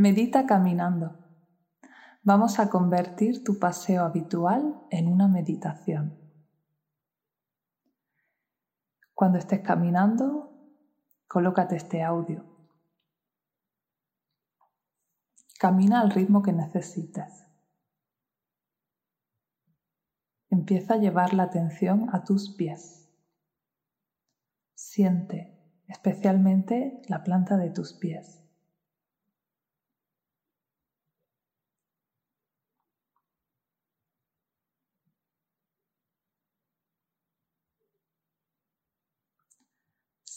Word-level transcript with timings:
Medita 0.00 0.46
caminando. 0.46 1.18
Vamos 2.22 2.60
a 2.60 2.70
convertir 2.70 3.42
tu 3.42 3.58
paseo 3.58 4.04
habitual 4.04 4.80
en 4.92 5.08
una 5.08 5.26
meditación. 5.26 6.16
Cuando 9.12 9.38
estés 9.38 9.58
caminando, 9.58 10.56
colócate 11.26 11.74
este 11.74 12.04
audio. 12.04 12.46
Camina 15.58 16.00
al 16.00 16.12
ritmo 16.12 16.42
que 16.42 16.52
necesites. 16.52 17.44
Empieza 20.48 20.94
a 20.94 20.98
llevar 20.98 21.34
la 21.34 21.42
atención 21.42 22.08
a 22.14 22.22
tus 22.22 22.54
pies. 22.54 23.10
Siente 24.76 25.58
especialmente 25.88 27.02
la 27.08 27.24
planta 27.24 27.56
de 27.56 27.70
tus 27.70 27.94
pies. 27.94 28.47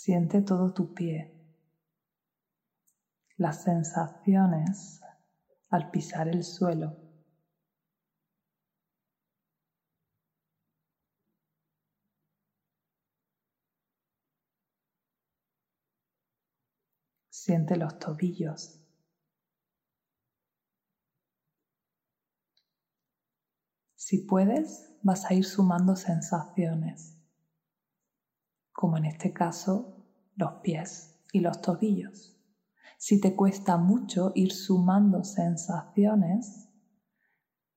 Siente 0.04 0.42
todo 0.42 0.74
tu 0.74 0.96
pie, 0.96 1.32
las 3.38 3.62
sensaciones 3.62 5.00
al 5.70 5.92
pisar 5.92 6.28
el 6.28 6.44
suelo. 6.44 6.98
Siente 17.30 17.76
los 17.76 18.00
tobillos. 18.00 18.82
Si 23.94 24.26
puedes, 24.26 24.98
vas 25.04 25.26
a 25.30 25.36
ir 25.36 25.46
sumando 25.46 25.96
sensaciones 25.96 27.21
como 28.82 28.98
en 28.98 29.06
este 29.06 29.32
caso 29.32 30.08
los 30.36 30.54
pies 30.64 31.24
y 31.32 31.42
los 31.42 31.62
tobillos. 31.62 32.36
Si 32.98 33.22
te 33.22 33.36
cuesta 33.36 33.78
mucho 33.78 34.32
ir 34.34 34.52
sumando 34.52 35.24
sensaciones, 35.24 36.68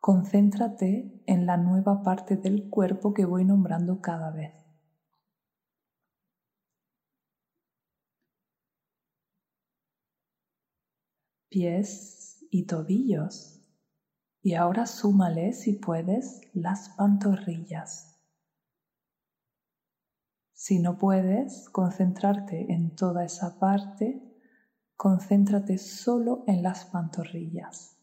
concéntrate 0.00 1.22
en 1.26 1.44
la 1.44 1.58
nueva 1.58 2.02
parte 2.02 2.38
del 2.38 2.70
cuerpo 2.70 3.12
que 3.12 3.26
voy 3.26 3.44
nombrando 3.44 4.00
cada 4.00 4.30
vez. 4.30 4.54
Pies 11.50 12.46
y 12.50 12.64
tobillos. 12.64 13.60
Y 14.40 14.54
ahora 14.54 14.86
súmale, 14.86 15.52
si 15.52 15.74
puedes, 15.74 16.40
las 16.54 16.88
pantorrillas. 16.96 18.13
Si 20.56 20.78
no 20.78 20.96
puedes 20.98 21.68
concentrarte 21.68 22.72
en 22.72 22.94
toda 22.94 23.24
esa 23.24 23.58
parte, 23.58 24.22
concéntrate 24.96 25.78
solo 25.78 26.44
en 26.46 26.62
las 26.62 26.84
pantorrillas. 26.86 27.98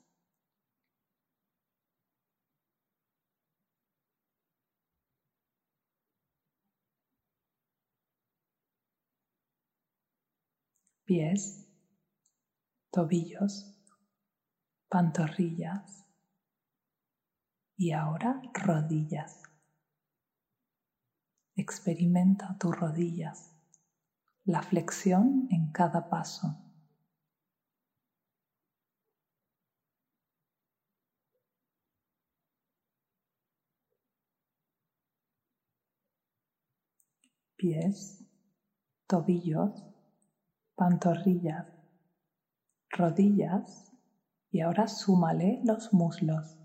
Pies, 11.05 11.67
tobillos, 12.91 13.73
pantorrillas 14.89 16.05
y 17.77 17.91
ahora 17.91 18.41
rodillas. 18.53 19.50
Experimenta 21.61 22.57
tus 22.57 22.75
rodillas, 22.75 23.55
la 24.45 24.63
flexión 24.63 25.47
en 25.51 25.71
cada 25.71 26.09
paso. 26.09 26.57
Pies, 37.55 38.25
tobillos, 39.05 39.83
pantorrillas, 40.73 41.67
rodillas 42.89 43.91
y 44.49 44.61
ahora 44.61 44.87
súmale 44.87 45.61
los 45.63 45.93
muslos. 45.93 46.60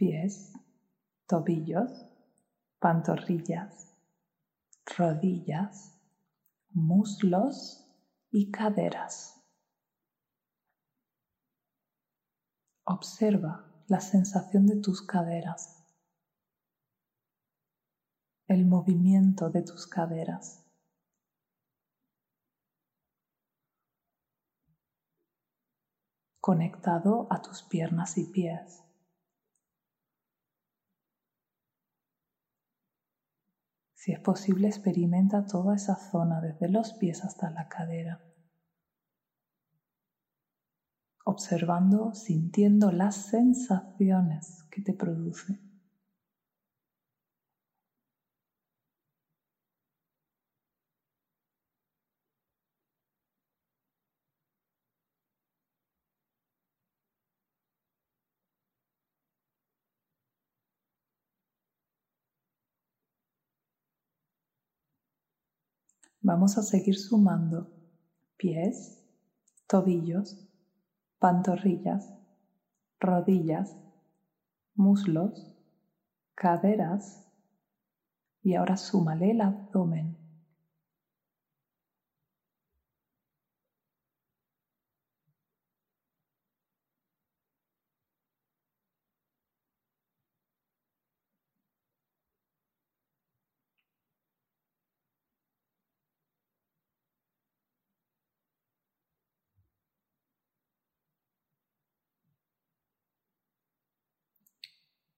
Pies, 0.00 0.54
tobillos, 1.26 2.06
pantorrillas, 2.78 3.94
rodillas, 4.96 5.94
muslos 6.70 7.86
y 8.30 8.50
caderas. 8.50 9.44
Observa 12.84 13.70
la 13.88 14.00
sensación 14.00 14.66
de 14.66 14.76
tus 14.80 15.02
caderas, 15.02 15.84
el 18.48 18.64
movimiento 18.64 19.50
de 19.50 19.62
tus 19.62 19.86
caderas. 19.86 20.66
conectado 26.42 27.28
a 27.30 27.42
tus 27.42 27.62
piernas 27.62 28.16
y 28.16 28.24
pies. 28.24 28.89
Si 34.02 34.12
es 34.12 34.18
posible, 34.18 34.66
experimenta 34.68 35.44
toda 35.44 35.74
esa 35.74 35.94
zona 35.98 36.40
desde 36.40 36.70
los 36.70 36.94
pies 36.94 37.22
hasta 37.22 37.50
la 37.50 37.66
cadera, 37.68 38.22
observando, 41.24 42.12
sintiendo 42.12 42.92
las 42.92 43.16
sensaciones 43.16 44.64
que 44.70 44.82
te 44.82 44.94
produce. 44.94 45.60
Vamos 66.32 66.56
a 66.58 66.62
seguir 66.62 66.96
sumando 66.96 67.66
pies, 68.36 69.04
tobillos, 69.66 70.48
pantorrillas, 71.18 72.08
rodillas, 73.00 73.76
muslos, 74.76 75.52
caderas 76.36 77.28
y 78.44 78.54
ahora 78.54 78.76
súmale 78.76 79.32
el 79.32 79.40
abdomen. 79.40 80.29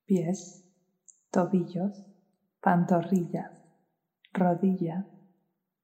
Pies, 0.04 0.64
tobillos, 1.31 2.04
pantorrillas, 2.60 3.52
rodillas, 4.32 5.06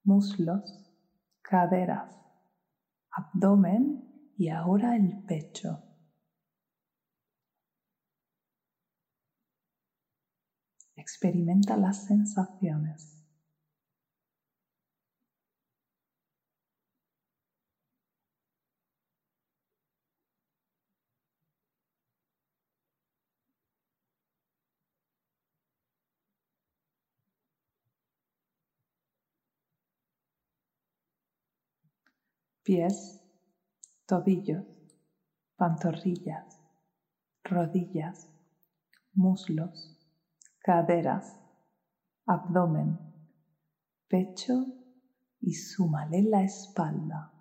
muslos, 0.05 0.81
caderas, 1.43 2.19
abdomen 3.11 4.05
y 4.37 4.49
ahora 4.49 4.97
el 4.97 5.17
pecho. 5.27 5.83
Experimenta 10.95 11.77
las 11.77 12.05
sensaciones. 12.05 13.18
Pies, 32.69 33.19
tobillos, 34.07 34.67
pantorrillas, 35.57 36.61
rodillas, 37.43 38.29
muslos, 39.15 39.97
caderas, 40.59 41.41
abdomen, 42.27 43.01
pecho 44.07 44.67
y 45.41 45.55
súmale 45.55 46.21
la 46.25 46.43
espalda. 46.43 47.33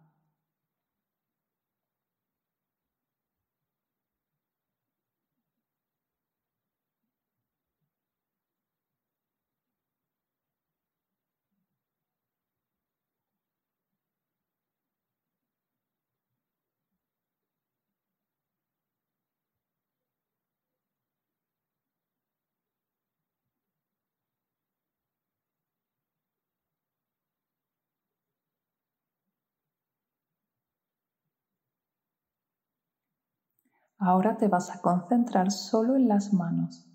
Ahora 33.99 34.37
te 34.37 34.47
vas 34.47 34.69
a 34.69 34.79
concentrar 34.79 35.51
solo 35.51 35.95
en 35.95 36.07
las 36.07 36.31
manos. 36.31 36.87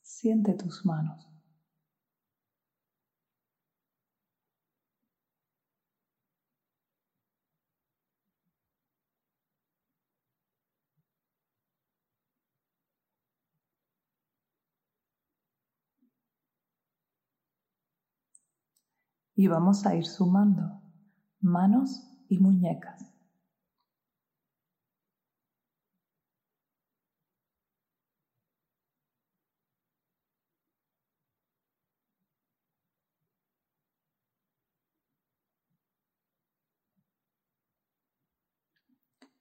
Siente 0.00 0.54
tus 0.54 0.86
manos. 0.86 1.28
Y 19.34 19.46
vamos 19.46 19.86
a 19.86 19.94
ir 19.94 20.06
sumando 20.06 20.80
manos 21.40 22.02
y 22.28 22.38
muñecas. 22.38 23.17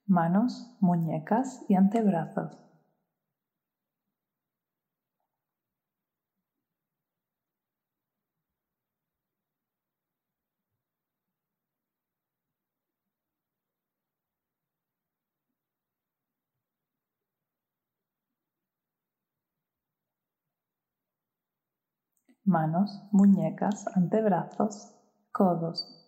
Manos, 0.08 0.76
muñecas 0.80 1.64
y 1.68 1.76
antebrazos. 1.76 2.58
Manos, 22.46 23.04
muñecas, 23.12 23.86
antebrazos, 23.94 24.94
codos, 25.34 26.07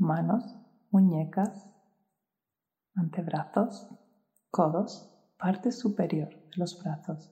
manos, 0.00 0.56
muñecas, 0.90 1.68
antebrazos, 2.94 3.86
codos, 4.50 5.14
parte 5.36 5.72
superior 5.72 6.30
de 6.30 6.56
los 6.56 6.82
brazos. 6.82 7.30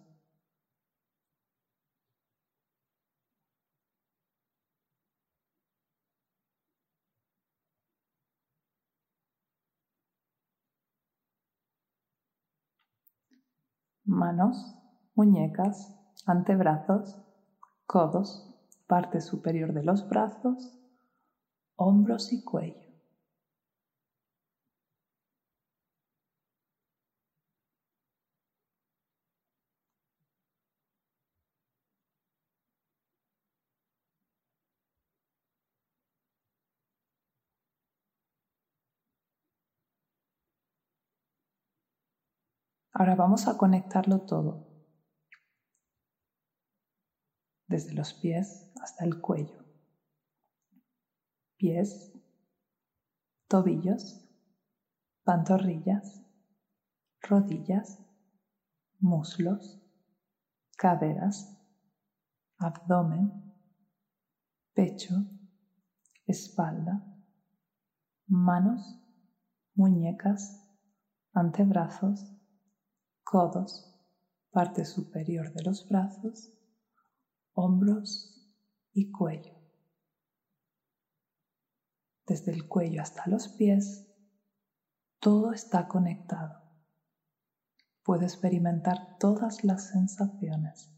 Manos, 14.05 14.75
muñecas, 15.15 15.95
antebrazos, 16.27 17.19
codos, 17.87 18.55
parte 18.87 19.23
superior 19.23 19.73
de 19.73 19.85
los 19.85 20.07
brazos 20.09 20.78
hombros 21.79 22.33
y 22.33 22.41
cuello. 22.41 22.93
Ahora 42.93 43.15
vamos 43.15 43.49
a 43.49 43.55
conectarlo 43.55 44.19
todo, 44.19 44.61
desde 47.69 47.93
los 47.95 48.15
pies 48.15 48.67
hasta 48.83 49.05
el 49.05 49.17
cuello 49.17 49.68
pies, 51.59 52.13
tobillos, 53.49 54.25
pantorrillas, 55.25 56.23
rodillas, 57.21 57.99
muslos, 59.01 59.83
caderas, 60.77 61.59
abdomen, 62.59 63.57
pecho, 64.73 65.15
espalda, 66.29 67.05
manos, 68.29 69.03
muñecas, 69.75 70.65
antebrazos, 71.33 72.25
codos, 73.25 73.85
parte 74.53 74.85
superior 74.85 75.53
de 75.55 75.65
los 75.65 75.89
brazos, 75.89 76.53
hombros 77.55 78.49
y 78.93 79.11
cuello 79.11 79.58
desde 82.29 82.53
el 82.53 82.69
cuello 82.69 83.01
hasta 83.01 83.23
los 83.27 83.49
pies, 83.49 84.07
todo 85.19 85.53
está 85.53 85.89
conectado. 85.89 86.63
Puedo 88.05 88.23
experimentar 88.23 89.17
todas 89.19 89.65
las 89.65 89.89
sensaciones. 89.89 90.93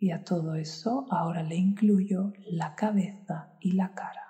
Y 0.00 0.12
a 0.12 0.22
todo 0.22 0.54
eso 0.54 1.06
ahora 1.10 1.42
le 1.42 1.56
incluyo 1.56 2.32
la 2.46 2.76
cabeza 2.76 3.48
y 3.58 3.72
la 3.72 3.92
cara. 3.94 4.27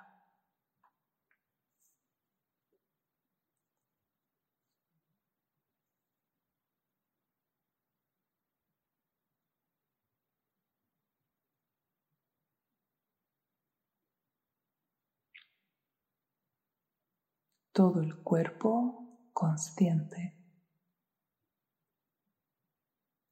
Todo 17.79 18.01
el 18.01 18.13
cuerpo 18.23 19.07
consciente. 19.31 20.35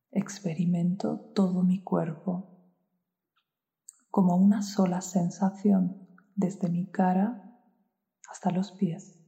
Experimento 0.10 1.20
todo 1.34 1.64
mi 1.64 1.84
cuerpo 1.84 2.48
como 4.10 4.38
una 4.38 4.62
sola 4.62 5.02
sensación 5.02 6.08
desde 6.34 6.70
mi 6.70 6.90
cara 6.90 7.38
hasta 8.30 8.50
los 8.52 8.72
pies. 8.72 9.20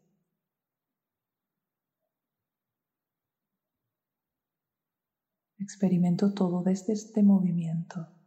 Experimento 5.57 6.31
todo 6.33 6.63
desde 6.63 6.93
este 6.93 7.23
movimiento. 7.23 8.18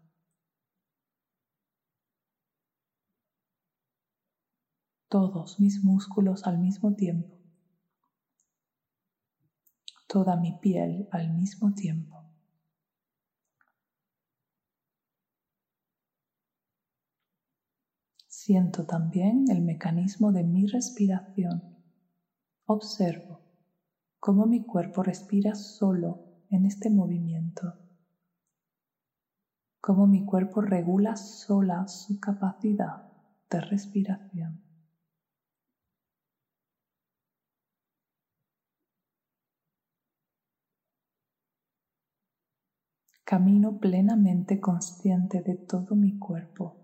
Todos 5.12 5.60
mis 5.60 5.84
músculos 5.84 6.46
al 6.46 6.58
mismo 6.58 6.94
tiempo, 6.94 7.38
toda 10.08 10.36
mi 10.36 10.58
piel 10.58 11.06
al 11.10 11.34
mismo 11.34 11.74
tiempo. 11.74 12.24
Siento 18.26 18.86
también 18.86 19.44
el 19.50 19.60
mecanismo 19.60 20.32
de 20.32 20.44
mi 20.44 20.64
respiración. 20.66 21.76
Observo 22.64 23.42
cómo 24.18 24.46
mi 24.46 24.64
cuerpo 24.64 25.02
respira 25.02 25.54
solo 25.54 26.24
en 26.48 26.64
este 26.64 26.88
movimiento, 26.88 27.74
cómo 29.78 30.06
mi 30.06 30.24
cuerpo 30.24 30.62
regula 30.62 31.16
sola 31.16 31.86
su 31.86 32.18
capacidad 32.18 33.12
de 33.50 33.60
respiración. 33.60 34.61
Camino 43.32 43.72
plenamente 43.72 44.60
consciente 44.60 45.40
de 45.40 45.54
todo 45.66 45.96
mi 45.96 46.12
cuerpo. 46.12 46.76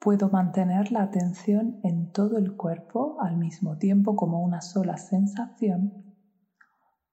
Puedo 0.00 0.28
mantener 0.28 0.90
la 0.90 1.02
atención 1.02 1.78
en 1.82 2.06
todo 2.08 2.38
el 2.38 2.52
cuerpo 2.54 3.16
al 3.20 3.36
mismo 3.36 3.76
tiempo 3.76 4.14
como 4.14 4.42
una 4.42 4.60
sola 4.60 4.96
sensación 4.96 5.92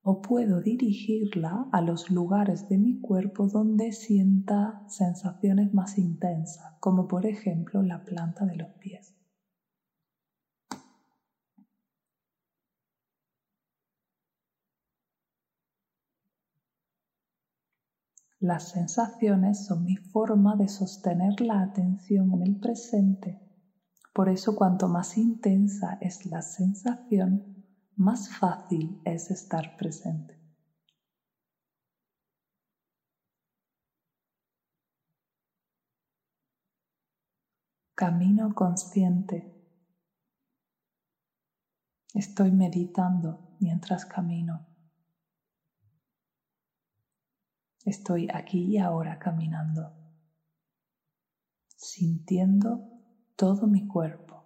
o 0.03 0.21
puedo 0.21 0.61
dirigirla 0.61 1.67
a 1.69 1.81
los 1.81 2.09
lugares 2.09 2.65
de 2.69 2.77
mi 2.77 2.95
cuerpo 2.95 3.49
donde 3.49 3.91
sienta 3.91 4.79
sensaciones 4.85 5.73
más 5.73 5.97
intensas, 5.97 6.71
como 6.79 7.07
por 7.07 7.25
ejemplo 7.25 7.83
la 7.83 7.99
planta 7.99 8.45
de 8.45 8.55
los 8.55 8.69
pies. 8.79 9.14
Las 18.45 18.69
sensaciones 18.69 19.65
son 19.65 19.85
mi 19.85 19.95
forma 19.95 20.55
de 20.55 20.67
sostener 20.67 21.41
la 21.41 21.63
atención 21.63 22.31
en 22.31 22.43
el 22.43 22.55
presente. 22.55 23.41
Por 24.13 24.29
eso 24.29 24.53
cuanto 24.53 24.87
más 24.87 25.17
intensa 25.17 25.97
es 25.99 26.27
la 26.27 26.43
sensación, 26.43 27.49
más 27.95 28.29
fácil 28.29 29.01
es 29.03 29.31
estar 29.31 29.75
presente. 29.75 30.39
Camino 37.95 38.53
consciente. 38.53 39.49
Estoy 42.13 42.51
meditando 42.51 43.41
mientras 43.57 44.05
camino. 44.05 44.67
Estoy 47.85 48.27
aquí 48.33 48.63
y 48.63 48.77
ahora 48.79 49.19
caminando, 49.19 49.93
sintiendo 51.75 52.89
todo 53.35 53.67
mi 53.67 53.85
cuerpo, 53.85 54.43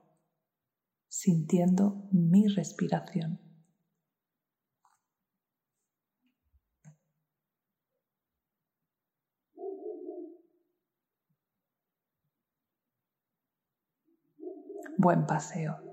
sintiendo 1.07 2.09
mi 2.11 2.49
respiración. 2.49 3.39
Buen 14.97 15.25
paseo. 15.25 15.88